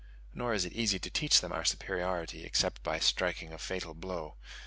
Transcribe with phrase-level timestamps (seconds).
[0.33, 4.33] Nor is it easy to teach them our superiority except by striking a fatal blow.